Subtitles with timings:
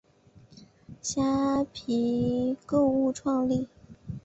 [0.99, 3.67] 虾皮购物创立。